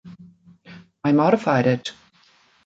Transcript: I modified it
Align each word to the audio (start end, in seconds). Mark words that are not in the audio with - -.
I 1.03 1.11
modified 1.11 1.67
it 1.67 1.91